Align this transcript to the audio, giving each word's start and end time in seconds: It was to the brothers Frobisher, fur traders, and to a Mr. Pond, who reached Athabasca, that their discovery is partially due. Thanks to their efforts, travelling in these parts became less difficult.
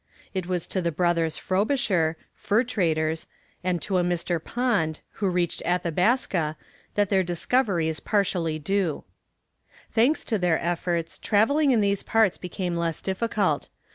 It 0.33 0.47
was 0.47 0.65
to 0.65 0.81
the 0.81 0.91
brothers 0.91 1.37
Frobisher, 1.37 2.17
fur 2.33 2.63
traders, 2.63 3.27
and 3.63 3.79
to 3.83 3.99
a 3.99 4.03
Mr. 4.03 4.43
Pond, 4.43 5.01
who 5.21 5.29
reached 5.29 5.61
Athabasca, 5.63 6.57
that 6.95 7.09
their 7.09 7.21
discovery 7.21 7.87
is 7.87 7.99
partially 7.99 8.57
due. 8.57 9.03
Thanks 9.91 10.25
to 10.25 10.39
their 10.39 10.57
efforts, 10.59 11.19
travelling 11.19 11.69
in 11.69 11.81
these 11.81 12.01
parts 12.01 12.39
became 12.39 12.75
less 12.75 12.99
difficult. 12.99 13.69